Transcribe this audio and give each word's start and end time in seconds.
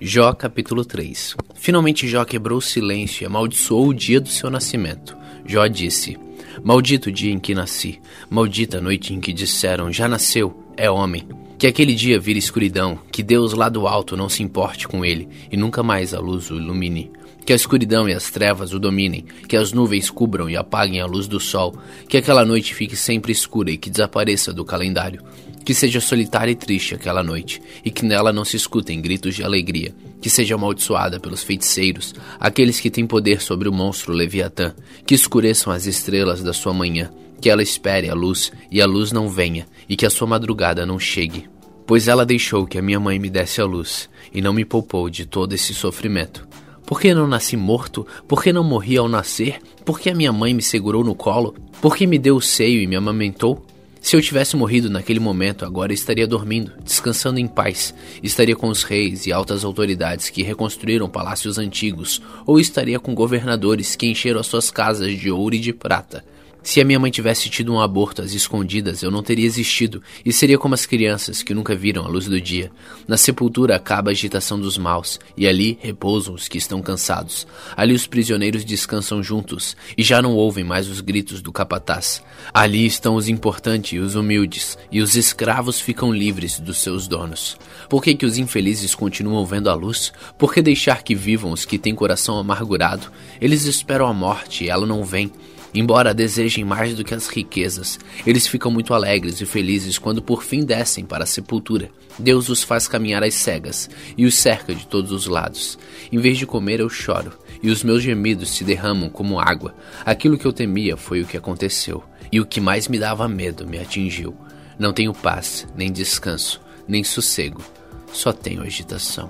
Jó 0.00 0.32
capítulo 0.32 0.84
3 0.84 1.36
Finalmente 1.54 2.08
Jó 2.08 2.24
quebrou 2.24 2.58
o 2.58 2.62
silêncio 2.62 3.22
e 3.22 3.26
amaldiçoou 3.26 3.88
o 3.88 3.94
dia 3.94 4.20
do 4.20 4.28
seu 4.28 4.50
nascimento. 4.50 5.16
Jó 5.46 5.64
disse: 5.68 6.18
Maldito 6.64 7.10
o 7.10 7.12
dia 7.12 7.32
em 7.32 7.38
que 7.38 7.54
nasci, 7.54 8.00
maldita 8.28 8.78
a 8.78 8.80
noite 8.80 9.14
em 9.14 9.20
que 9.20 9.32
disseram: 9.32 9.92
Já 9.92 10.08
nasceu, 10.08 10.64
é 10.76 10.90
homem. 10.90 11.28
Que 11.56 11.68
aquele 11.68 11.94
dia 11.94 12.18
vire 12.18 12.40
escuridão, 12.40 12.98
que 13.12 13.22
Deus 13.22 13.52
lá 13.52 13.68
do 13.68 13.86
alto 13.86 14.16
não 14.16 14.28
se 14.28 14.42
importe 14.42 14.88
com 14.88 15.04
ele 15.04 15.28
e 15.50 15.56
nunca 15.56 15.80
mais 15.80 16.12
a 16.12 16.18
luz 16.18 16.50
o 16.50 16.56
ilumine. 16.56 17.12
Que 17.46 17.52
a 17.52 17.56
escuridão 17.56 18.08
e 18.08 18.12
as 18.12 18.30
trevas 18.30 18.72
o 18.72 18.80
dominem, 18.80 19.24
que 19.48 19.56
as 19.56 19.72
nuvens 19.72 20.10
cubram 20.10 20.50
e 20.50 20.56
apaguem 20.56 21.00
a 21.00 21.06
luz 21.06 21.28
do 21.28 21.38
sol, 21.38 21.78
que 22.08 22.16
aquela 22.16 22.44
noite 22.44 22.74
fique 22.74 22.96
sempre 22.96 23.30
escura 23.30 23.70
e 23.70 23.76
que 23.76 23.90
desapareça 23.90 24.52
do 24.52 24.64
calendário. 24.64 25.22
Que 25.64 25.72
seja 25.72 26.00
solitária 26.00 26.52
e 26.52 26.54
triste 26.54 26.94
aquela 26.94 27.22
noite, 27.22 27.62
e 27.82 27.90
que 27.90 28.04
nela 28.04 28.32
não 28.32 28.44
se 28.44 28.56
escutem 28.56 29.00
gritos 29.00 29.34
de 29.34 29.42
alegria. 29.42 29.94
Que 30.20 30.28
seja 30.28 30.54
amaldiçoada 30.56 31.18
pelos 31.18 31.42
feiticeiros, 31.42 32.14
aqueles 32.38 32.80
que 32.80 32.90
têm 32.90 33.06
poder 33.06 33.40
sobre 33.40 33.68
o 33.68 33.72
monstro 33.72 34.12
Leviatã. 34.12 34.74
Que 35.06 35.14
escureçam 35.14 35.72
as 35.72 35.86
estrelas 35.86 36.42
da 36.42 36.52
sua 36.52 36.74
manhã. 36.74 37.10
Que 37.40 37.48
ela 37.48 37.62
espere 37.62 38.10
a 38.10 38.14
luz, 38.14 38.52
e 38.70 38.80
a 38.82 38.86
luz 38.86 39.10
não 39.10 39.28
venha, 39.28 39.66
e 39.88 39.96
que 39.96 40.04
a 40.04 40.10
sua 40.10 40.26
madrugada 40.26 40.84
não 40.84 40.98
chegue. 40.98 41.48
Pois 41.86 42.08
ela 42.08 42.26
deixou 42.26 42.66
que 42.66 42.78
a 42.78 42.82
minha 42.82 43.00
mãe 43.00 43.18
me 43.18 43.30
desse 43.30 43.60
a 43.60 43.64
luz, 43.64 44.08
e 44.32 44.42
não 44.42 44.52
me 44.52 44.64
poupou 44.64 45.08
de 45.08 45.24
todo 45.24 45.54
esse 45.54 45.74
sofrimento. 45.74 46.46
Por 46.86 47.00
que 47.00 47.14
não 47.14 47.26
nasci 47.26 47.56
morto? 47.56 48.06
Por 48.28 48.42
que 48.42 48.52
não 48.52 48.62
morri 48.62 48.98
ao 48.98 49.08
nascer? 49.08 49.58
Por 49.84 49.98
que 49.98 50.10
a 50.10 50.14
minha 50.14 50.32
mãe 50.32 50.52
me 50.52 50.62
segurou 50.62 51.02
no 51.02 51.14
colo? 51.14 51.54
Por 51.80 51.96
que 51.96 52.06
me 52.06 52.18
deu 52.18 52.36
o 52.36 52.42
seio 52.42 52.82
e 52.82 52.86
me 52.86 52.96
amamentou? 52.96 53.64
Se 54.04 54.14
eu 54.14 54.20
tivesse 54.20 54.54
morrido 54.54 54.90
naquele 54.90 55.18
momento, 55.18 55.64
agora 55.64 55.90
estaria 55.90 56.26
dormindo, 56.26 56.72
descansando 56.84 57.40
em 57.40 57.48
paz, 57.48 57.94
estaria 58.22 58.54
com 58.54 58.68
os 58.68 58.82
reis 58.82 59.26
e 59.26 59.32
altas 59.32 59.64
autoridades 59.64 60.28
que 60.28 60.42
reconstruíram 60.42 61.08
palácios 61.08 61.56
antigos, 61.56 62.20
ou 62.44 62.60
estaria 62.60 63.00
com 63.00 63.14
governadores 63.14 63.96
que 63.96 64.06
encheram 64.06 64.40
as 64.40 64.46
suas 64.46 64.70
casas 64.70 65.18
de 65.18 65.30
ouro 65.30 65.54
e 65.54 65.58
de 65.58 65.72
prata. 65.72 66.22
Se 66.64 66.80
a 66.80 66.84
minha 66.84 66.98
mãe 66.98 67.10
tivesse 67.10 67.50
tido 67.50 67.74
um 67.74 67.78
aborto 67.78 68.22
às 68.22 68.32
escondidas, 68.32 69.02
eu 69.02 69.10
não 69.10 69.22
teria 69.22 69.44
existido 69.44 70.02
e 70.24 70.32
seria 70.32 70.56
como 70.56 70.72
as 70.72 70.86
crianças 70.86 71.42
que 71.42 71.52
nunca 71.52 71.76
viram 71.76 72.06
a 72.06 72.08
luz 72.08 72.24
do 72.24 72.40
dia. 72.40 72.72
Na 73.06 73.18
sepultura 73.18 73.76
acaba 73.76 74.10
a 74.10 74.12
agitação 74.12 74.58
dos 74.58 74.78
maus 74.78 75.20
e 75.36 75.46
ali 75.46 75.78
repousam 75.82 76.32
os 76.32 76.48
que 76.48 76.56
estão 76.56 76.80
cansados. 76.80 77.46
Ali 77.76 77.92
os 77.92 78.06
prisioneiros 78.06 78.64
descansam 78.64 79.22
juntos 79.22 79.76
e 79.96 80.02
já 80.02 80.22
não 80.22 80.34
ouvem 80.34 80.64
mais 80.64 80.88
os 80.88 81.02
gritos 81.02 81.42
do 81.42 81.52
capataz. 81.52 82.22
Ali 82.52 82.86
estão 82.86 83.14
os 83.16 83.28
importantes 83.28 83.92
e 83.92 83.98
os 83.98 84.14
humildes 84.14 84.78
e 84.90 85.02
os 85.02 85.16
escravos 85.16 85.78
ficam 85.78 86.10
livres 86.10 86.58
dos 86.58 86.78
seus 86.78 87.06
donos. 87.06 87.58
Por 87.90 88.02
que, 88.02 88.14
que 88.14 88.24
os 88.24 88.38
infelizes 88.38 88.94
continuam 88.94 89.44
vendo 89.44 89.68
a 89.68 89.74
luz? 89.74 90.14
Por 90.38 90.54
que 90.54 90.62
deixar 90.62 91.02
que 91.02 91.14
vivam 91.14 91.52
os 91.52 91.66
que 91.66 91.78
têm 91.78 91.94
coração 91.94 92.38
amargurado? 92.38 93.12
Eles 93.38 93.64
esperam 93.64 94.06
a 94.06 94.14
morte 94.14 94.64
e 94.64 94.70
ela 94.70 94.86
não 94.86 95.04
vem. 95.04 95.30
Embora 95.74 96.14
desejem 96.14 96.64
mais 96.64 96.94
do 96.94 97.02
que 97.02 97.12
as 97.12 97.26
riquezas, 97.26 97.98
eles 98.24 98.46
ficam 98.46 98.70
muito 98.70 98.94
alegres 98.94 99.40
e 99.40 99.46
felizes 99.46 99.98
quando 99.98 100.22
por 100.22 100.44
fim 100.44 100.64
descem 100.64 101.04
para 101.04 101.24
a 101.24 101.26
sepultura. 101.26 101.90
Deus 102.16 102.48
os 102.48 102.62
faz 102.62 102.86
caminhar 102.86 103.24
às 103.24 103.34
cegas 103.34 103.90
e 104.16 104.24
os 104.24 104.36
cerca 104.36 104.72
de 104.72 104.86
todos 104.86 105.10
os 105.10 105.26
lados. 105.26 105.76
Em 106.12 106.18
vez 106.18 106.38
de 106.38 106.46
comer, 106.46 106.78
eu 106.78 106.88
choro, 106.88 107.32
e 107.60 107.70
os 107.70 107.82
meus 107.82 108.04
gemidos 108.04 108.50
se 108.50 108.62
derramam 108.62 109.10
como 109.10 109.40
água. 109.40 109.74
Aquilo 110.06 110.38
que 110.38 110.46
eu 110.46 110.52
temia 110.52 110.96
foi 110.96 111.22
o 111.22 111.26
que 111.26 111.36
aconteceu, 111.36 112.04
e 112.30 112.40
o 112.40 112.46
que 112.46 112.60
mais 112.60 112.86
me 112.86 112.98
dava 112.98 113.26
medo 113.26 113.66
me 113.66 113.80
atingiu. 113.80 114.32
Não 114.78 114.92
tenho 114.92 115.12
paz, 115.12 115.66
nem 115.74 115.90
descanso, 115.90 116.60
nem 116.86 117.02
sossego, 117.02 117.64
só 118.12 118.32
tenho 118.32 118.62
agitação. 118.62 119.28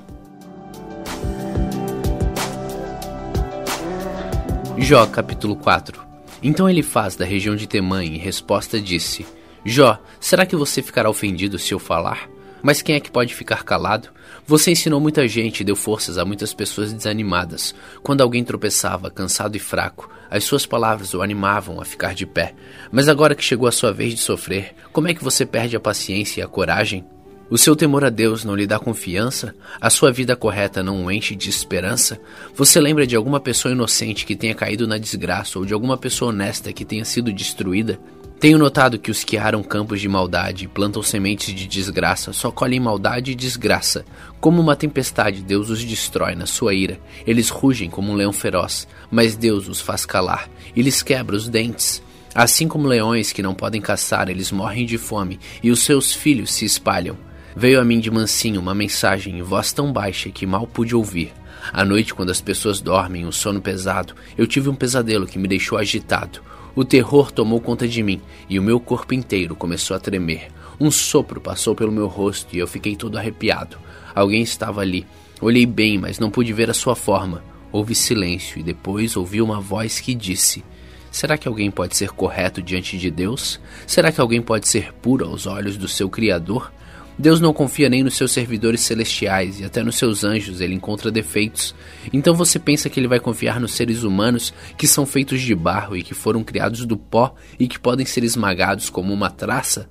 Jó 4.77 5.07
capítulo 5.07 5.57
4 5.57 6.04
então 6.45 6.69
ele 6.69 6.83
faz 6.83 7.17
da 7.17 7.25
região 7.25 7.57
de 7.57 7.67
Temã 7.67 8.05
e 8.05 8.17
em 8.17 8.19
resposta 8.19 8.79
disse: 8.79 9.27
Jó, 9.65 9.99
será 10.21 10.45
que 10.45 10.55
você 10.55 10.83
ficará 10.83 11.09
ofendido 11.09 11.59
se 11.59 11.73
eu 11.73 11.79
falar? 11.79 12.29
Mas 12.63 12.81
quem 12.81 12.95
é 12.95 13.01
que 13.01 13.11
pode 13.11 13.35
ficar 13.35 13.63
calado? 13.65 14.09
Você 14.47 14.71
ensinou 14.71 15.01
muita 15.01 15.27
gente 15.27 15.61
e 15.61 15.65
deu 15.65 15.75
forças 15.75 16.19
a 16.19 16.25
muitas 16.25 16.55
pessoas 16.55 16.93
desanimadas. 16.93 17.75
Quando 18.03 18.21
alguém 18.21 18.45
tropeçava, 18.45 19.11
cansado 19.11 19.57
e 19.57 19.59
fraco, 19.59 20.11
as 20.31 20.45
suas 20.45 20.67
palavras 20.67 21.15
o 21.15 21.23
animavam 21.23 21.81
a 21.81 21.85
ficar 21.85 22.15
de 22.15 22.27
pé. 22.27 22.55
Mas 22.91 23.09
agora 23.09 23.35
que 23.35 23.45
chegou 23.45 23.69
a 23.69 23.73
sua 23.73 23.93
vez 23.93 24.15
de 24.15 24.21
sofrer, 24.21 24.75
como 24.93 25.09
é 25.09 25.15
que 25.15 25.25
você 25.25 25.45
perde 25.45 25.77
a 25.77 25.81
paciência 25.81 26.41
e 26.41 26.45
a 26.45 26.49
coragem? 26.49 27.05
O 27.51 27.59
seu 27.59 27.77
temor 27.77 28.03
a 28.05 28.09
Deus 28.09 28.43
não 28.43 28.57
lhe 28.57 28.67
dá 28.67 28.79
confiança? 28.79 29.55
A 29.79 29.91
sua 29.91 30.11
vida 30.11 30.35
correta 30.35 30.83
não 30.83 31.05
o 31.05 31.11
enche 31.11 31.37
de 31.37 31.51
esperança? 31.51 32.19
Você 32.57 32.81
lembra 32.81 33.07
de 33.07 33.15
alguma 33.15 33.39
pessoa 33.39 33.73
inocente 33.73 34.25
que 34.25 34.35
tenha 34.35 34.55
caído 34.55 34.89
na 34.89 34.97
desgraça 34.97 35.59
ou 35.59 35.67
de 35.67 35.75
alguma 35.75 35.99
pessoa 35.99 36.31
honesta 36.31 36.73
que 36.73 36.87
tenha 36.87 37.05
sido 37.05 37.31
destruída? 37.31 38.01
Tenho 38.41 38.57
notado 38.57 38.99
que 38.99 39.11
os 39.11 39.23
que 39.23 39.37
aram 39.37 39.63
campos 39.63 40.01
de 40.01 40.09
maldade 40.09 40.65
e 40.65 40.69
plantam 40.69 41.03
sementes 41.03 41.55
de 41.55 41.67
desgraça 41.67 42.33
só 42.33 42.51
colhem 42.51 42.81
maldade 42.81 43.33
e 43.33 43.35
desgraça. 43.35 44.07
Como 44.41 44.61
uma 44.61 44.75
tempestade, 44.75 45.43
Deus 45.43 45.69
os 45.69 45.85
destrói 45.85 46.35
na 46.35 46.47
sua 46.47 46.73
ira. 46.73 46.99
Eles 47.27 47.51
rugem 47.51 47.91
como 47.91 48.11
um 48.11 48.17
leão 48.17 48.33
feroz, 48.33 48.89
mas 49.11 49.37
Deus 49.37 49.69
os 49.69 49.83
faz 49.83 50.07
calar 50.07 50.49
e 50.75 50.81
lhes 50.81 51.03
quebra 51.03 51.37
os 51.37 51.47
dentes. 51.47 52.03
Assim 52.35 52.67
como 52.67 52.89
leões 52.89 53.33
que 53.33 53.43
não 53.43 53.55
podem 53.55 53.83
caçar, 53.83 54.31
eles 54.31 54.51
morrem 54.51 54.87
de 54.87 54.97
fome 54.97 55.39
e 55.63 55.71
os 55.71 55.81
seus 55.81 56.13
filhos 56.13 56.53
se 56.53 56.65
espalham. 56.65 57.17
Veio 57.57 57.81
a 57.81 57.85
mim 57.85 58.01
de 58.01 58.11
mansinho 58.11 58.61
uma 58.61 58.75
mensagem 58.75 59.39
em 59.39 59.43
voz 59.43 59.73
tão 59.73 59.93
baixa 59.93 60.29
que 60.29 60.45
mal 60.45 60.67
pude 60.67 60.95
ouvir. 60.95 61.33
À 61.73 61.85
noite, 61.85 62.13
quando 62.13 62.31
as 62.31 62.41
pessoas 62.41 62.81
dormem, 62.81 63.25
um 63.25 63.31
sono 63.31 63.61
pesado, 63.61 64.15
eu 64.37 64.45
tive 64.45 64.69
um 64.69 64.75
pesadelo 64.75 65.25
que 65.25 65.39
me 65.39 65.47
deixou 65.47 65.79
agitado. 65.79 66.41
O 66.75 66.85
terror 66.85 67.31
tomou 67.31 67.61
conta 67.61 67.87
de 67.87 68.03
mim 68.03 68.21
e 68.51 68.59
o 68.59 68.63
meu 68.63 68.81
corpo 68.81 69.15
inteiro 69.15 69.55
começou 69.55 69.97
a 69.97 70.01
tremer. 70.01 70.49
Um 70.81 70.91
sopro 70.91 71.41
passou 71.41 71.77
pelo 71.77 71.93
meu 71.93 72.09
rosto 72.09 72.57
e 72.57 72.59
eu 72.59 72.67
fiquei 72.67 72.97
todo 72.97 73.17
arrepiado. 73.17 73.79
Alguém 74.13 74.43
estava 74.43 74.81
ali. 74.81 75.07
Olhei 75.41 75.65
bem, 75.65 75.97
mas 75.97 76.19
não 76.19 76.31
pude 76.31 76.53
ver 76.53 76.69
a 76.69 76.75
sua 76.75 76.97
forma. 76.97 77.45
Houve 77.71 77.95
silêncio 77.95 78.59
e 78.59 78.65
depois 78.65 79.17
ouvi 79.17 79.41
uma 79.41 79.61
voz 79.61 80.01
que 80.01 80.13
disse: 80.13 80.65
Será 81.09 81.39
que 81.39 81.47
alguém 81.47 81.71
pode 81.71 81.97
ser 81.97 82.11
correto 82.11 82.61
diante 82.61 82.99
de 82.99 83.13
Deus? 83.13 83.61
Será 83.87 84.11
que 84.11 84.21
alguém 84.21 84.43
pode 84.43 84.67
ser 84.67 84.93
puro 84.95 85.25
aos 85.25 85.47
olhos 85.47 85.77
do 85.77 85.87
seu 85.87 86.11
Criador? 86.11 86.73
Deus 87.17 87.41
não 87.41 87.53
confia 87.53 87.89
nem 87.89 88.03
nos 88.03 88.17
seus 88.17 88.33
servidores 88.33 88.81
celestiais 88.81 89.61
e 89.61 89.65
até 89.65 89.85
nos 89.85 89.97
seus 89.97 90.25
anjos 90.25 90.61
ele 90.61 90.75
encontra 90.75 91.13
defeitos. 91.13 91.75
Então 92.13 92.35
você 92.35 92.59
pensa 92.59 92.91
que 92.91 92.99
ele 92.99 93.07
vai 93.07 93.21
confiar 93.21 93.61
nos 93.61 93.73
seres 93.73 94.03
humanos 94.03 94.53
que 94.77 94.89
são 94.89 95.07
feitos 95.07 95.41
de 95.41 95.55
barro 95.55 95.97
e 95.97 96.03
que 96.03 96.15
foram 96.15 96.43
criados 96.43 96.85
do 96.85 96.97
pó 96.97 97.35
e 97.59 97.69
que 97.69 97.79
podem 97.79 98.05
ser 98.05 98.25
esmagados 98.25 98.91
como 98.91 99.13
uma 99.13 99.31
traça? 99.31 99.89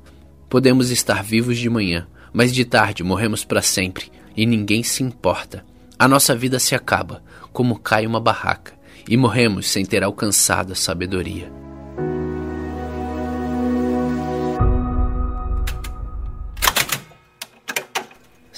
Podemos 0.50 0.92
estar 0.92 1.24
vivos 1.24 1.58
de 1.58 1.70
manhã, 1.70 2.08
mas 2.34 2.54
de 2.54 2.66
tarde 2.66 3.04
morremos 3.04 3.46
para 3.46 3.62
sempre 3.62 4.12
e 4.36 4.46
ninguém 4.46 4.84
se 4.84 5.02
importa. 5.02 5.66
A 5.98 6.08
nossa 6.08 6.36
vida 6.36 6.60
se 6.60 6.76
acaba, 6.76 7.24
como 7.54 7.80
cai 7.80 8.06
uma 8.06 8.20
barraca, 8.20 8.74
e 9.08 9.16
morremos 9.16 9.70
sem 9.70 9.86
ter 9.86 10.04
alcançado 10.04 10.74
a 10.74 10.76
sabedoria. 10.76 11.63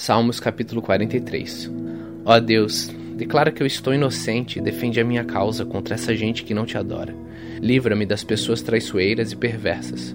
Salmos 0.06 0.38
capítulo 0.38 0.80
43 0.80 1.68
Ó 2.24 2.38
Deus, 2.38 2.94
declara 3.16 3.50
que 3.50 3.60
eu 3.60 3.66
estou 3.66 3.92
inocente 3.92 4.56
e 4.56 4.62
defende 4.62 5.00
a 5.00 5.04
minha 5.04 5.24
causa 5.24 5.64
contra 5.66 5.96
essa 5.96 6.14
gente 6.14 6.44
que 6.44 6.54
não 6.54 6.64
te 6.64 6.78
adora. 6.78 7.12
Livra-me 7.60 8.06
das 8.06 8.22
pessoas 8.22 8.62
traiçoeiras 8.62 9.32
e 9.32 9.36
perversas. 9.36 10.14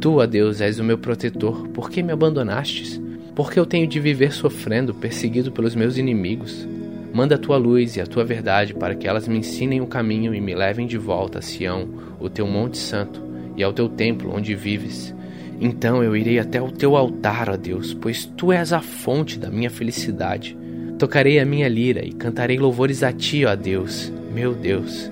Tu, 0.00 0.12
ó 0.12 0.26
Deus, 0.26 0.60
és 0.60 0.80
o 0.80 0.84
meu 0.84 0.98
protetor, 0.98 1.68
por 1.68 1.88
que 1.88 2.02
me 2.02 2.10
abandonastes? 2.10 3.00
Por 3.36 3.52
que 3.52 3.60
eu 3.60 3.64
tenho 3.64 3.86
de 3.86 4.00
viver 4.00 4.32
sofrendo, 4.32 4.92
perseguido 4.92 5.52
pelos 5.52 5.76
meus 5.76 5.96
inimigos? 5.96 6.66
Manda 7.14 7.36
a 7.36 7.38
tua 7.38 7.58
luz 7.58 7.94
e 7.94 8.00
a 8.00 8.06
tua 8.08 8.24
verdade 8.24 8.74
para 8.74 8.96
que 8.96 9.06
elas 9.06 9.28
me 9.28 9.38
ensinem 9.38 9.80
o 9.80 9.86
caminho 9.86 10.34
e 10.34 10.40
me 10.40 10.52
levem 10.52 10.84
de 10.84 10.98
volta 10.98 11.38
a 11.38 11.42
Sião, 11.42 11.88
o 12.18 12.28
teu 12.28 12.48
monte 12.48 12.76
santo, 12.76 13.22
e 13.56 13.62
ao 13.62 13.72
teu 13.72 13.88
templo 13.88 14.34
onde 14.34 14.56
vives. 14.56 15.14
Então 15.60 16.02
eu 16.02 16.16
irei 16.16 16.38
até 16.38 16.62
o 16.62 16.70
teu 16.70 16.96
altar, 16.96 17.50
ó 17.50 17.56
Deus, 17.56 17.92
pois 17.92 18.24
tu 18.24 18.52
és 18.52 18.72
a 18.72 18.80
fonte 18.80 19.38
da 19.38 19.50
minha 19.50 19.70
felicidade. 19.70 20.56
Tocarei 20.98 21.40
a 21.40 21.44
minha 21.44 21.68
lira 21.68 22.04
e 22.04 22.12
cantarei 22.12 22.58
louvores 22.58 23.02
a 23.02 23.12
ti, 23.12 23.44
ó 23.44 23.54
Deus, 23.56 24.12
meu 24.32 24.54
Deus. 24.54 25.10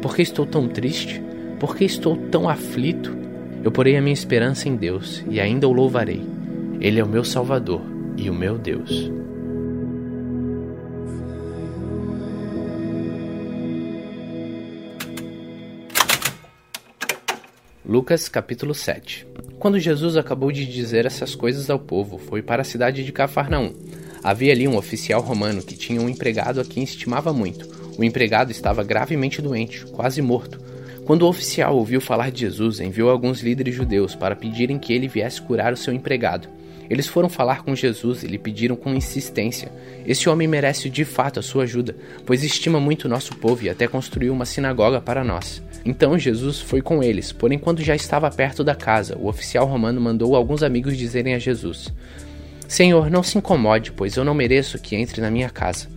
Por 0.00 0.14
que 0.14 0.22
estou 0.22 0.46
tão 0.46 0.68
triste? 0.68 1.20
Por 1.58 1.76
que 1.76 1.84
estou 1.84 2.16
tão 2.16 2.48
aflito? 2.48 3.16
Eu 3.64 3.72
porei 3.72 3.96
a 3.96 4.02
minha 4.02 4.14
esperança 4.14 4.68
em 4.68 4.76
Deus 4.76 5.24
e 5.28 5.40
ainda 5.40 5.66
o 5.66 5.72
louvarei. 5.72 6.22
Ele 6.80 7.00
é 7.00 7.04
o 7.04 7.08
meu 7.08 7.24
Salvador 7.24 7.82
e 8.16 8.30
o 8.30 8.34
meu 8.34 8.56
Deus. 8.56 9.10
Lucas 17.84 18.28
capítulo 18.28 18.74
7 18.74 19.26
Quando 19.58 19.80
Jesus 19.80 20.16
acabou 20.16 20.52
de 20.52 20.64
dizer 20.64 21.04
essas 21.04 21.34
coisas 21.34 21.68
ao 21.68 21.80
povo, 21.80 22.16
foi 22.16 22.40
para 22.40 22.62
a 22.62 22.64
cidade 22.64 23.04
de 23.04 23.10
Cafarnaum. 23.10 23.74
Havia 24.22 24.52
ali 24.52 24.68
um 24.68 24.76
oficial 24.76 25.20
romano 25.20 25.62
que 25.62 25.76
tinha 25.76 26.00
um 26.00 26.08
empregado 26.08 26.60
a 26.60 26.64
quem 26.64 26.84
estimava 26.84 27.32
muito. 27.32 27.68
O 27.98 28.04
empregado 28.04 28.52
estava 28.52 28.84
gravemente 28.84 29.42
doente, 29.42 29.84
quase 29.86 30.22
morto. 30.22 30.60
Quando 31.04 31.22
o 31.22 31.28
oficial 31.28 31.76
ouviu 31.76 32.00
falar 32.00 32.30
de 32.30 32.40
Jesus, 32.40 32.78
enviou 32.78 33.10
alguns 33.10 33.40
líderes 33.40 33.74
judeus 33.74 34.14
para 34.14 34.36
pedirem 34.36 34.78
que 34.78 34.92
ele 34.92 35.08
viesse 35.08 35.42
curar 35.42 35.72
o 35.72 35.76
seu 35.76 35.92
empregado. 35.92 36.48
Eles 36.90 37.06
foram 37.06 37.28
falar 37.28 37.62
com 37.62 37.74
Jesus 37.74 38.22
e 38.22 38.26
lhe 38.26 38.38
pediram 38.38 38.76
com 38.76 38.94
insistência: 38.94 39.70
Esse 40.06 40.28
homem 40.28 40.48
merece 40.48 40.88
de 40.88 41.04
fato 41.04 41.38
a 41.38 41.42
sua 41.42 41.64
ajuda, 41.64 41.96
pois 42.24 42.42
estima 42.42 42.80
muito 42.80 43.04
o 43.04 43.08
nosso 43.08 43.36
povo 43.36 43.64
e 43.64 43.70
até 43.70 43.86
construiu 43.86 44.32
uma 44.32 44.46
sinagoga 44.46 45.00
para 45.00 45.22
nós. 45.22 45.62
Então 45.84 46.18
Jesus 46.18 46.60
foi 46.60 46.80
com 46.80 47.02
eles, 47.02 47.32
porém, 47.32 47.58
quando 47.58 47.82
já 47.82 47.94
estava 47.94 48.30
perto 48.30 48.64
da 48.64 48.74
casa, 48.74 49.16
o 49.18 49.28
oficial 49.28 49.66
romano 49.66 50.00
mandou 50.00 50.34
alguns 50.34 50.62
amigos 50.62 50.96
dizerem 50.96 51.34
a 51.34 51.38
Jesus: 51.38 51.92
Senhor, 52.66 53.10
não 53.10 53.22
se 53.22 53.38
incomode, 53.38 53.92
pois 53.92 54.16
eu 54.16 54.24
não 54.24 54.34
mereço 54.34 54.78
que 54.78 54.96
entre 54.96 55.20
na 55.20 55.30
minha 55.30 55.50
casa. 55.50 55.88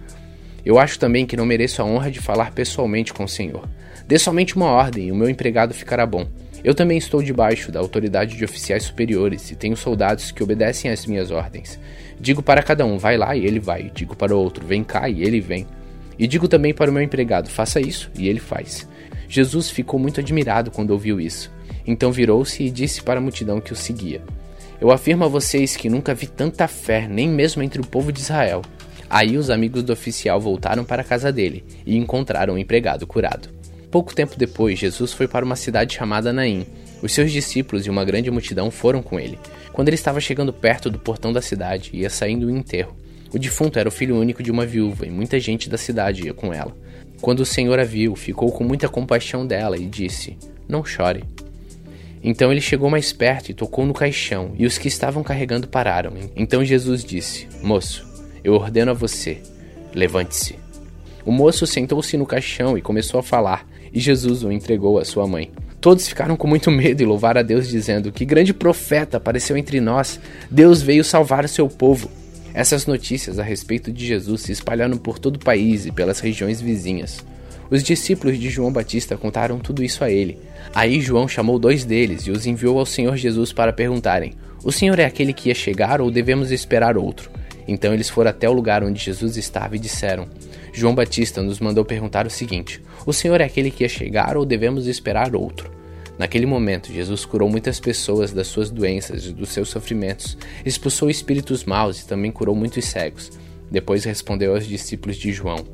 Eu 0.64 0.78
acho 0.78 1.00
também 1.00 1.26
que 1.26 1.36
não 1.36 1.46
mereço 1.46 1.82
a 1.82 1.86
honra 1.86 2.12
de 2.12 2.20
falar 2.20 2.52
pessoalmente 2.52 3.14
com 3.14 3.24
o 3.24 3.30
Senhor. 3.30 3.68
Dê 4.08 4.20
somente 4.20 4.56
uma 4.56 4.68
ordem 4.68 5.08
e 5.08 5.12
o 5.12 5.16
meu 5.16 5.30
empregado 5.30 5.74
ficará 5.74 6.06
bom. 6.06 6.28
Eu 6.64 6.76
também 6.76 6.98
estou 6.98 7.24
debaixo 7.24 7.72
da 7.72 7.80
autoridade 7.80 8.38
de 8.38 8.46
oficiais 8.46 8.84
superiores 8.84 9.50
e 9.50 9.56
tenho 9.56 9.76
soldados 9.76 10.32
que 10.32 10.44
obedecem 10.44 10.92
às 10.92 11.06
minhas 11.06 11.32
ordens. 11.32 11.80
Digo 12.20 12.44
para 12.44 12.62
cada 12.62 12.86
um, 12.86 12.98
vai 12.98 13.18
lá 13.18 13.36
e 13.36 13.46
ele 13.46 13.60
vai. 13.60 13.92
Digo 13.94 14.16
para 14.16 14.36
o 14.36 14.40
outro, 14.40 14.66
vem 14.66 14.84
cá 14.84 15.10
e 15.10 15.24
ele 15.24 15.40
vem. 15.40 15.66
E 16.20 16.28
digo 16.28 16.48
também 16.48 16.74
para 16.74 16.92
o 16.92 16.94
meu 16.94 17.02
empregado, 17.02 17.50
faça 17.50 17.82
isso 17.82 18.12
e 18.16 18.28
ele 18.28 18.40
faz. 18.40 18.88
Jesus 19.28 19.72
ficou 19.72 20.00
muito 20.00 20.20
admirado 20.20 20.70
quando 20.70 20.92
ouviu 20.92 21.20
isso. 21.20 21.52
Então 21.88 22.12
virou-se 22.12 22.62
e 22.62 22.70
disse 22.70 23.02
para 23.02 23.20
a 23.20 23.24
multidão 23.24 23.60
que 23.60 23.74
o 23.74 23.76
seguia: 23.76 24.22
Eu 24.80 24.92
afirmo 24.92 25.24
a 25.24 25.28
vocês 25.28 25.76
que 25.76 25.90
nunca 25.90 26.14
vi 26.14 26.28
tanta 26.28 26.68
fé, 26.68 27.08
nem 27.08 27.28
mesmo 27.28 27.64
entre 27.64 27.82
o 27.82 27.88
povo 27.88 28.12
de 28.12 28.20
Israel. 28.20 28.62
Aí 29.10 29.36
os 29.36 29.50
amigos 29.50 29.84
do 29.84 29.92
oficial 29.92 30.40
voltaram 30.40 30.84
para 30.84 31.02
a 31.02 31.06
casa 31.06 31.32
dele 31.32 31.64
e 31.86 31.98
encontraram 31.98 32.54
o 32.54 32.58
empregado 32.58 33.08
curado. 33.08 33.61
Pouco 33.92 34.16
tempo 34.16 34.38
depois, 34.38 34.80
Jesus 34.80 35.12
foi 35.12 35.28
para 35.28 35.44
uma 35.44 35.58
cidade 35.58 35.96
chamada 35.96 36.32
Naim. 36.32 36.66
Os 37.02 37.12
seus 37.12 37.30
discípulos 37.30 37.86
e 37.86 37.90
uma 37.90 38.06
grande 38.06 38.32
multidão 38.32 38.72
foram 38.72 39.04
com 39.04 39.20
ele. 39.20 39.38
Quando 39.74 39.90
ele 39.90 39.96
estava 39.96 40.22
chegando 40.22 40.54
perto 40.54 40.90
do 40.90 40.98
portão 40.98 41.34
da 41.34 41.42
cidade, 41.42 41.92
ia 41.94 42.10
saindo 42.10 42.48
o 42.48 42.50
enterro. 42.50 42.96
O 43.34 43.38
defunto 43.38 43.78
era 43.78 43.90
o 43.90 43.92
filho 43.92 44.18
único 44.18 44.42
de 44.42 44.50
uma 44.50 44.66
viúva 44.66 45.06
e 45.06 45.10
muita 45.10 45.40
gente 45.42 45.70
da 45.70 45.78
cidade 45.78 46.26
ia 46.26 46.34
com 46.34 46.54
ela. 46.54 46.74
Quando 47.20 47.42
o 47.42 47.46
Senhor 47.46 47.78
a 47.80 47.84
viu, 47.84 48.16
ficou 48.16 48.50
com 48.52 48.64
muita 48.64 48.88
compaixão 48.88 49.46
dela 49.46 49.78
e 49.78 49.86
disse: 49.86 50.38
Não 50.70 50.86
chore. 50.86 51.24
Então 52.24 52.52
ele 52.52 52.62
chegou 52.62 52.90
mais 52.90 53.12
perto 53.12 53.50
e 53.50 53.54
tocou 53.54 53.86
no 53.86 53.94
caixão, 53.94 54.54
e 54.58 54.66
os 54.66 54.78
que 54.78 54.88
estavam 54.88 55.24
carregando 55.24 55.68
pararam. 55.68 56.14
Então 56.36 56.64
Jesus 56.64 57.04
disse: 57.04 57.48
Moço, 57.62 58.08
eu 58.44 58.54
ordeno 58.54 58.92
a 58.92 58.94
você, 58.94 59.42
levante-se. 59.94 60.56
O 61.26 61.32
moço 61.32 61.68
sentou-se 61.68 62.18
no 62.18 62.26
caixão 62.26 62.78
e 62.78 62.82
começou 62.82 63.20
a 63.20 63.24
falar, 63.24 63.68
e 63.94 64.00
Jesus 64.00 64.44
o 64.44 64.52
entregou 64.52 65.00
à 65.00 65.06
sua 65.06 65.28
mãe. 65.28 65.52
Todos 65.80 66.08
ficaram 66.08 66.38
com 66.38 66.48
muito 66.48 66.70
medo 66.70 67.02
e 67.02 67.06
louvaram 67.06 67.40
a 67.40 67.44
Deus, 67.44 67.68
dizendo: 67.68 68.12
Que 68.12 68.24
grande 68.24 68.54
profeta 68.54 69.18
apareceu 69.18 69.58
entre 69.58 69.82
nós! 69.82 70.20
Deus 70.50 70.82
veio 70.82 71.04
salvar 71.04 71.44
o 71.44 71.50
seu 71.50 71.68
povo. 71.68 72.10
Essas 72.54 72.86
notícias 72.86 73.40
a 73.40 73.44
respeito 73.44 73.92
de 73.92 74.06
Jesus 74.06 74.42
se 74.42 74.52
espalharam 74.52 74.98
por 74.98 75.18
todo 75.18 75.38
o 75.38 75.44
país 75.44 75.86
e 75.86 75.92
pelas 75.92 76.20
regiões 76.20 76.62
vizinhas. 76.62 77.26
Os 77.70 77.82
discípulos 77.82 78.38
de 78.38 78.50
João 78.50 78.72
Batista 78.72 79.16
contaram 79.16 79.58
tudo 79.58 79.82
isso 79.82 80.04
a 80.04 80.12
ele. 80.12 80.38
Aí 80.76 81.00
João 81.00 81.28
chamou 81.28 81.58
dois 81.58 81.86
deles 81.86 82.24
e 82.28 82.32
os 82.32 82.46
enviou 82.46 82.78
ao 82.78 82.86
Senhor 82.86 83.16
Jesus 83.16 83.54
para 83.54 83.74
perguntarem: 83.74 84.34
O 84.64 84.72
Senhor 84.72 85.00
é 85.00 85.06
aquele 85.06 85.34
que 85.34 85.50
ia 85.50 85.56
chegar 85.56 86.02
ou 86.02 86.12
devemos 86.12 86.52
esperar 86.52 86.98
outro? 86.98 87.32
Então 87.68 87.94
eles 87.94 88.10
foram 88.10 88.30
até 88.30 88.50
o 88.50 88.54
lugar 88.54 88.84
onde 88.84 89.04
Jesus 89.04 89.38
estava 89.38 89.76
e 89.76 89.80
disseram: 89.80 90.28
João 90.74 90.96
Batista 90.96 91.42
nos 91.42 91.60
mandou 91.60 91.86
perguntar 91.86 92.26
o 92.26 92.30
seguinte: 92.30 92.82
O 93.06 93.14
Senhor 93.14 93.42
é 93.42 93.46
aquele 93.46 93.72
que 93.72 93.84
ia 93.84 93.90
chegar 93.90 94.38
ou 94.38 94.46
devemos 94.46 94.88
esperar 94.88 95.36
outro? 95.36 95.72
Naquele 96.18 96.46
momento, 96.46 96.94
Jesus 96.94 97.26
curou 97.26 97.50
muitas 97.50 97.80
pessoas 97.80 98.32
das 98.32 98.48
suas 98.48 98.70
doenças 98.70 99.26
e 99.26 99.34
dos 99.34 99.50
seus 99.50 99.70
sofrimentos, 99.70 100.38
expulsou 100.64 101.10
espíritos 101.10 101.64
maus 101.64 102.02
e 102.02 102.08
também 102.08 102.32
curou 102.32 102.56
muitos 102.56 102.86
cegos. 102.86 103.32
Depois 103.72 104.04
respondeu 104.04 104.54
aos 104.54 104.68
discípulos 104.68 105.18
de 105.18 105.32
João: 105.32 105.66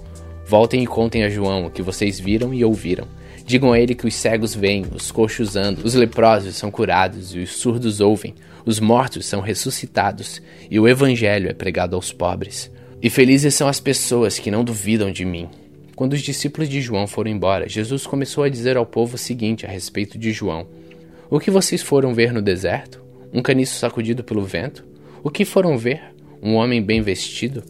Voltem 0.45 0.84
e 0.84 0.88
contem 0.88 1.24
a 1.24 1.30
João 1.30 1.66
o 1.66 1.69
que 1.72 1.81
vocês 1.81 2.19
viram 2.19 2.54
e 2.54 2.63
ouviram. 2.63 3.07
Digam 3.47 3.71
a 3.71 3.79
ele 3.79 3.95
que 3.95 4.05
os 4.05 4.13
cegos 4.13 4.53
veem, 4.53 4.85
os 4.94 5.09
coxos 5.09 5.55
andam, 5.55 5.85
os 5.85 5.94
leprosos 5.94 6.57
são 6.57 6.69
curados 6.69 7.33
e 7.33 7.39
os 7.39 7.51
surdos 7.51 8.01
ouvem, 8.01 8.35
os 8.65 8.77
mortos 8.77 9.25
são 9.25 9.39
ressuscitados 9.39 10.41
e 10.69 10.77
o 10.77 10.85
evangelho 10.85 11.49
é 11.49 11.53
pregado 11.53 11.95
aos 11.95 12.11
pobres. 12.11 12.69
E 13.01 13.09
felizes 13.09 13.55
são 13.55 13.69
as 13.69 13.79
pessoas 13.79 14.38
que 14.38 14.51
não 14.51 14.65
duvidam 14.65 15.09
de 15.09 15.23
mim. 15.23 15.47
Quando 15.95 16.11
os 16.11 16.21
discípulos 16.21 16.67
de 16.67 16.81
João 16.81 17.07
foram 17.07 17.31
embora, 17.31 17.69
Jesus 17.69 18.05
começou 18.05 18.44
a 18.44 18.49
dizer 18.49 18.75
ao 18.75 18.85
povo 18.85 19.15
o 19.15 19.17
seguinte 19.17 19.65
a 19.65 19.69
respeito 19.69 20.17
de 20.17 20.33
João: 20.33 20.67
O 21.29 21.39
que 21.39 21.50
vocês 21.50 21.81
foram 21.81 22.13
ver 22.13 22.33
no 22.33 22.41
deserto? 22.41 23.01
Um 23.31 23.41
caniço 23.41 23.79
sacudido 23.79 24.25
pelo 24.25 24.43
vento? 24.43 24.85
O 25.23 25.29
que 25.29 25.45
foram 25.45 25.77
ver? 25.77 26.01
Um 26.43 26.55
homem 26.55 26.83
bem 26.83 27.01
vestido? 27.01 27.63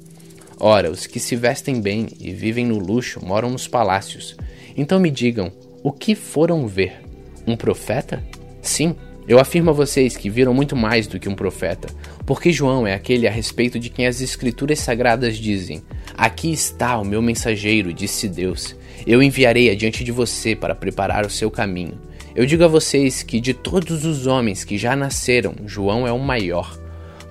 Ora, 0.59 0.89
os 0.89 1.05
que 1.05 1.19
se 1.19 1.35
vestem 1.35 1.79
bem 1.79 2.07
e 2.19 2.31
vivem 2.31 2.65
no 2.65 2.79
luxo 2.79 3.23
moram 3.23 3.51
nos 3.51 3.67
palácios. 3.67 4.35
Então 4.75 4.99
me 4.99 5.11
digam, 5.11 5.51
o 5.87 5.91
que 5.93 6.15
foram 6.15 6.67
ver? 6.67 7.01
Um 7.47 7.55
profeta? 7.55 8.21
Sim, 8.61 8.93
eu 9.25 9.39
afirmo 9.39 9.69
a 9.69 9.73
vocês 9.73 10.17
que 10.17 10.29
viram 10.29 10.53
muito 10.53 10.75
mais 10.75 11.07
do 11.07 11.17
que 11.17 11.29
um 11.29 11.33
profeta, 11.33 11.87
porque 12.25 12.51
João 12.51 12.85
é 12.85 12.93
aquele 12.93 13.25
a 13.25 13.31
respeito 13.31 13.79
de 13.79 13.89
quem 13.89 14.05
as 14.05 14.19
Escrituras 14.19 14.79
Sagradas 14.79 15.37
dizem: 15.37 15.81
Aqui 16.17 16.51
está 16.51 16.97
o 16.97 17.05
meu 17.05 17.21
mensageiro, 17.21 17.93
disse 17.93 18.27
Deus. 18.27 18.75
Eu 19.05 19.23
enviarei 19.23 19.69
adiante 19.69 20.03
de 20.03 20.11
você 20.11 20.57
para 20.57 20.75
preparar 20.75 21.25
o 21.25 21.29
seu 21.29 21.49
caminho. 21.49 21.97
Eu 22.35 22.45
digo 22.45 22.65
a 22.65 22.67
vocês 22.67 23.23
que 23.23 23.39
de 23.39 23.53
todos 23.53 24.03
os 24.03 24.27
homens 24.27 24.65
que 24.65 24.77
já 24.77 24.93
nasceram, 24.93 25.55
João 25.65 26.05
é 26.05 26.11
o 26.11 26.19
maior. 26.19 26.77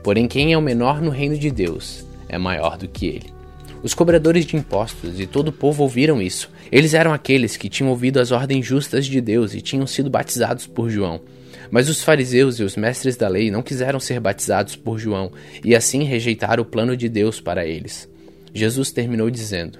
Porém, 0.02 0.26
quem 0.26 0.54
é 0.54 0.56
o 0.56 0.62
menor 0.62 1.02
no 1.02 1.10
reino 1.10 1.36
de 1.36 1.50
Deus 1.50 2.06
é 2.26 2.38
maior 2.38 2.78
do 2.78 2.88
que 2.88 3.04
ele. 3.04 3.35
Os 3.82 3.94
cobradores 3.94 4.44
de 4.44 4.56
impostos 4.56 5.20
e 5.20 5.26
todo 5.26 5.48
o 5.48 5.52
povo 5.52 5.82
ouviram 5.82 6.20
isso. 6.20 6.50
Eles 6.72 6.94
eram 6.94 7.12
aqueles 7.12 7.56
que 7.56 7.68
tinham 7.68 7.90
ouvido 7.90 8.18
as 8.18 8.32
ordens 8.32 8.66
justas 8.66 9.06
de 9.06 9.20
Deus 9.20 9.54
e 9.54 9.60
tinham 9.60 9.86
sido 9.86 10.10
batizados 10.10 10.66
por 10.66 10.90
João. 10.90 11.20
Mas 11.70 11.88
os 11.88 12.02
fariseus 12.02 12.58
e 12.58 12.62
os 12.62 12.76
mestres 12.76 13.16
da 13.16 13.28
lei 13.28 13.50
não 13.50 13.62
quiseram 13.62 14.00
ser 14.00 14.20
batizados 14.20 14.76
por 14.76 14.98
João 14.98 15.32
e 15.64 15.74
assim 15.74 16.04
rejeitaram 16.04 16.62
o 16.62 16.66
plano 16.66 16.96
de 16.96 17.08
Deus 17.08 17.40
para 17.40 17.66
eles. 17.66 18.08
Jesus 18.54 18.90
terminou 18.90 19.30
dizendo: 19.30 19.78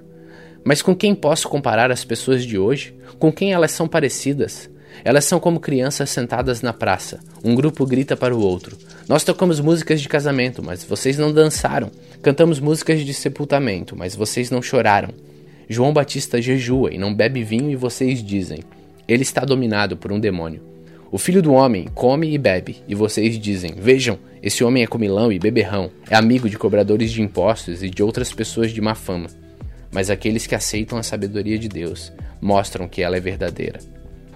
Mas 0.64 0.82
com 0.82 0.94
quem 0.94 1.14
posso 1.14 1.48
comparar 1.48 1.90
as 1.90 2.04
pessoas 2.04 2.44
de 2.44 2.58
hoje? 2.58 2.94
Com 3.18 3.32
quem 3.32 3.52
elas 3.52 3.70
são 3.70 3.88
parecidas? 3.88 4.68
Elas 5.04 5.24
são 5.24 5.38
como 5.38 5.60
crianças 5.60 6.10
sentadas 6.10 6.62
na 6.62 6.72
praça. 6.72 7.20
Um 7.44 7.54
grupo 7.54 7.86
grita 7.86 8.16
para 8.16 8.34
o 8.34 8.40
outro: 8.40 8.76
Nós 9.08 9.24
tocamos 9.24 9.60
músicas 9.60 10.00
de 10.00 10.08
casamento, 10.08 10.62
mas 10.62 10.84
vocês 10.84 11.18
não 11.18 11.32
dançaram. 11.32 11.90
Cantamos 12.22 12.58
músicas 12.58 13.04
de 13.04 13.14
sepultamento, 13.14 13.96
mas 13.96 14.14
vocês 14.14 14.50
não 14.50 14.60
choraram. 14.60 15.10
João 15.68 15.92
Batista 15.92 16.40
jejua 16.40 16.92
e 16.92 16.98
não 16.98 17.14
bebe 17.14 17.42
vinho, 17.42 17.70
e 17.70 17.76
vocês 17.76 18.22
dizem: 18.22 18.60
Ele 19.06 19.22
está 19.22 19.44
dominado 19.44 19.96
por 19.96 20.12
um 20.12 20.20
demônio. 20.20 20.62
O 21.10 21.18
filho 21.18 21.40
do 21.40 21.52
homem 21.52 21.86
come 21.94 22.32
e 22.32 22.38
bebe, 22.38 22.82
e 22.88 22.94
vocês 22.94 23.38
dizem: 23.38 23.74
Vejam, 23.76 24.18
esse 24.42 24.62
homem 24.64 24.82
é 24.82 24.86
comilão 24.86 25.32
e 25.32 25.38
beberrão, 25.38 25.90
é 26.10 26.16
amigo 26.16 26.48
de 26.48 26.58
cobradores 26.58 27.12
de 27.12 27.22
impostos 27.22 27.82
e 27.82 27.88
de 27.88 28.02
outras 28.02 28.32
pessoas 28.32 28.72
de 28.72 28.80
má 28.80 28.94
fama. 28.94 29.28
Mas 29.90 30.10
aqueles 30.10 30.46
que 30.46 30.54
aceitam 30.54 30.98
a 30.98 31.02
sabedoria 31.02 31.58
de 31.58 31.68
Deus 31.68 32.12
mostram 32.40 32.88
que 32.88 33.02
ela 33.02 33.16
é 33.16 33.20
verdadeira. 33.20 33.78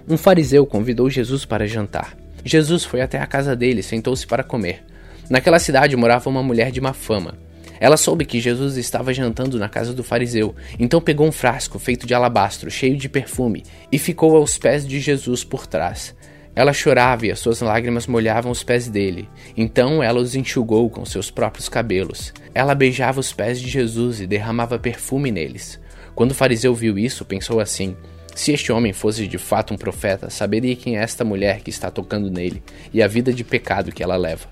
Um 0.07 0.17
fariseu 0.17 0.65
convidou 0.65 1.09
Jesus 1.09 1.45
para 1.45 1.67
jantar. 1.67 2.17
Jesus 2.43 2.83
foi 2.83 3.01
até 3.01 3.19
a 3.19 3.27
casa 3.27 3.55
dele 3.55 3.81
e 3.81 3.83
sentou-se 3.83 4.25
para 4.25 4.43
comer. 4.43 4.83
Naquela 5.29 5.59
cidade 5.59 5.95
morava 5.95 6.29
uma 6.29 6.43
mulher 6.43 6.71
de 6.71 6.81
má 6.81 6.93
fama. 6.93 7.37
Ela 7.79 7.97
soube 7.97 8.25
que 8.25 8.39
Jesus 8.39 8.77
estava 8.77 9.13
jantando 9.13 9.57
na 9.57 9.67
casa 9.67 9.93
do 9.93 10.03
fariseu, 10.03 10.55
então 10.77 11.01
pegou 11.01 11.27
um 11.27 11.31
frasco 11.31 11.79
feito 11.79 12.05
de 12.05 12.13
alabastro, 12.13 12.69
cheio 12.69 12.95
de 12.95 13.09
perfume, 13.09 13.63
e 13.91 13.97
ficou 13.97 14.35
aos 14.35 14.57
pés 14.57 14.85
de 14.85 14.99
Jesus 14.99 15.43
por 15.43 15.65
trás. 15.65 16.15
Ela 16.53 16.73
chorava 16.73 17.25
e 17.25 17.31
as 17.31 17.39
suas 17.39 17.61
lágrimas 17.61 18.07
molhavam 18.07 18.51
os 18.51 18.61
pés 18.61 18.87
dele. 18.87 19.27
Então 19.55 20.03
ela 20.03 20.19
os 20.19 20.35
enxugou 20.35 20.89
com 20.89 21.05
seus 21.05 21.31
próprios 21.31 21.69
cabelos. 21.69 22.33
Ela 22.53 22.75
beijava 22.75 23.19
os 23.19 23.31
pés 23.31 23.59
de 23.59 23.69
Jesus 23.69 24.19
e 24.19 24.27
derramava 24.27 24.77
perfume 24.77 25.31
neles. 25.31 25.79
Quando 26.13 26.31
o 26.31 26.35
fariseu 26.35 26.75
viu 26.75 26.99
isso, 26.99 27.23
pensou 27.23 27.59
assim: 27.59 27.95
se 28.35 28.51
este 28.51 28.71
homem 28.71 28.93
fosse 28.93 29.27
de 29.27 29.37
fato 29.37 29.73
um 29.73 29.77
profeta, 29.77 30.29
saberia 30.29 30.75
quem 30.75 30.97
é 30.97 31.01
esta 31.01 31.23
mulher 31.23 31.61
que 31.61 31.69
está 31.69 31.91
tocando 31.91 32.29
nele 32.29 32.63
e 32.93 33.01
a 33.01 33.07
vida 33.07 33.33
de 33.33 33.43
pecado 33.43 33.91
que 33.91 34.01
ela 34.01 34.17
leva. 34.17 34.47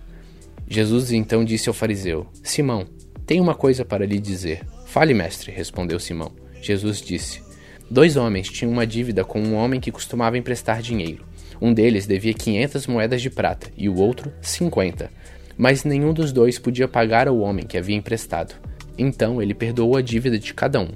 Jesus 0.67 1.11
então 1.11 1.43
disse 1.43 1.69
ao 1.69 1.73
fariseu: 1.73 2.27
Simão, 2.43 2.85
tenho 3.25 3.43
uma 3.43 3.55
coisa 3.55 3.83
para 3.83 4.05
lhe 4.05 4.19
dizer. 4.19 4.65
Fale, 4.85 5.13
mestre, 5.13 5.51
respondeu 5.51 5.99
Simão. 5.99 6.31
Jesus 6.61 7.01
disse: 7.01 7.41
Dois 7.89 8.17
homens 8.17 8.49
tinham 8.49 8.71
uma 8.71 8.85
dívida 8.85 9.23
com 9.23 9.39
um 9.41 9.55
homem 9.55 9.79
que 9.79 9.91
costumava 9.91 10.37
emprestar 10.37 10.81
dinheiro. 10.81 11.25
Um 11.61 11.73
deles 11.73 12.05
devia 12.05 12.33
500 12.33 12.87
moedas 12.87 13.21
de 13.21 13.29
prata 13.29 13.69
e 13.75 13.89
o 13.89 13.97
outro 13.97 14.31
50. 14.41 15.11
Mas 15.57 15.83
nenhum 15.83 16.13
dos 16.13 16.31
dois 16.31 16.57
podia 16.57 16.87
pagar 16.87 17.27
ao 17.27 17.39
homem 17.39 17.65
que 17.65 17.77
havia 17.77 17.95
emprestado. 17.95 18.55
Então 18.97 19.41
ele 19.41 19.53
perdoou 19.53 19.97
a 19.97 20.01
dívida 20.01 20.37
de 20.37 20.53
cada 20.53 20.79
um. 20.79 20.89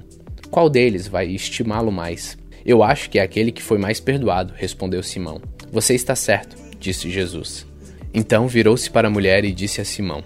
Qual 0.50 0.70
deles 0.70 1.08
vai 1.08 1.26
estimá-lo 1.26 1.90
mais? 1.90 2.38
Eu 2.64 2.82
acho 2.82 3.10
que 3.10 3.18
é 3.18 3.22
aquele 3.22 3.52
que 3.52 3.62
foi 3.62 3.76
mais 3.76 4.00
perdoado, 4.00 4.54
respondeu 4.56 5.02
Simão. 5.02 5.40
Você 5.70 5.94
está 5.94 6.16
certo, 6.16 6.56
disse 6.80 7.10
Jesus. 7.10 7.66
Então 8.12 8.48
virou-se 8.48 8.90
para 8.90 9.08
a 9.08 9.10
mulher 9.10 9.44
e 9.44 9.52
disse 9.52 9.82
a 9.82 9.84
Simão: 9.84 10.24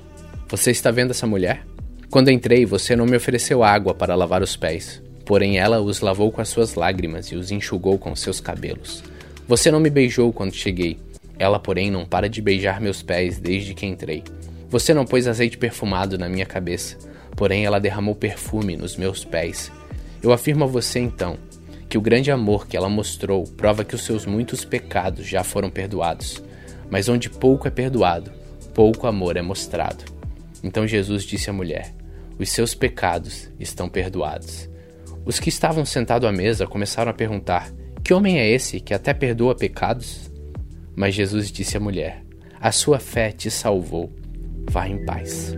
Você 0.49 0.71
está 0.71 0.93
vendo 0.93 1.11
essa 1.11 1.27
mulher? 1.27 1.67
Quando 2.11 2.31
entrei, 2.31 2.65
você 2.65 2.95
não 2.95 3.07
me 3.07 3.17
ofereceu 3.17 3.65
água 3.65 3.93
para 3.93 4.15
lavar 4.15 4.41
os 4.41 4.55
pés, 4.55 5.03
porém 5.27 5.59
ela 5.59 5.81
os 5.81 6.01
lavou 6.01 6.31
com 6.31 6.41
as 6.41 6.49
suas 6.49 6.75
lágrimas 6.75 7.27
e 7.27 7.35
os 7.35 7.51
enxugou 7.51 7.99
com 7.99 8.15
seus 8.15 8.41
cabelos. 8.41 9.03
Você 9.49 9.71
não 9.71 9.81
me 9.81 9.91
beijou 9.91 10.33
quando 10.33 10.55
cheguei, 10.55 10.97
ela, 11.39 11.59
porém, 11.59 11.91
não 11.91 12.07
para 12.07 12.29
de 12.29 12.41
beijar 12.41 12.81
meus 12.81 13.03
pés 13.03 13.39
desde 13.39 13.75
que 13.75 13.85
entrei. 13.85 14.23
Você 14.71 14.95
não 14.95 15.05
pôs 15.05 15.27
azeite 15.27 15.59
perfumado 15.59 16.17
na 16.17 16.29
minha 16.29 16.47
cabeça, 16.47 16.97
porém 17.37 17.65
ela 17.65 17.81
derramou 17.81 18.15
perfume 18.15 18.77
nos 18.77 18.97
meus 18.97 19.25
pés. 19.25 19.73
Eu 20.23 20.33
afirmo 20.33 20.65
a 20.65 20.67
você 20.69 20.99
então 21.01 21.37
que 21.89 21.97
o 21.97 22.01
grande 22.01 22.31
amor 22.31 22.67
que 22.67 22.77
ela 22.77 22.89
mostrou 22.89 23.45
prova 23.45 23.85
que 23.85 23.95
os 23.95 24.05
seus 24.05 24.27
muitos 24.27 24.65
pecados 24.65 25.27
já 25.27 25.43
foram 25.43 25.71
perdoados. 25.71 26.43
Mas 26.91 27.09
onde 27.09 27.31
pouco 27.31 27.67
é 27.67 27.71
perdoado, 27.71 28.31
pouco 28.75 29.07
amor 29.07 29.37
é 29.37 29.43
mostrado. 29.43 30.05
Então 30.63 30.87
Jesus 30.87 31.25
disse 31.25 31.51
à 31.51 31.53
mulher: 31.53 31.95
Os 32.39 32.51
seus 32.51 32.75
pecados 32.75 33.51
estão 33.59 33.89
perdoados. 33.89 34.69
Os 35.25 35.39
que 35.39 35.49
estavam 35.49 35.85
sentados 35.85 36.29
à 36.29 36.33
mesa 36.33 36.67
começaram 36.67 37.11
a 37.11 37.15
perguntar: 37.15 37.73
Que 38.03 38.15
homem 38.15 38.39
é 38.39 38.49
esse 38.49 38.81
que 38.81 38.95
até 38.95 39.15
perdoa 39.15 39.55
pecados? 39.55 40.31
Mas 40.97 41.15
Jesus 41.15 41.51
disse 41.51 41.77
à 41.77 41.81
mulher: 41.81 42.23
A 42.61 42.73
sua 42.73 42.99
fé 42.99 43.33
te 43.33 43.51
salvou. 43.51 44.13
Vá 44.71 44.89
em 44.89 45.05
paz. 45.05 45.55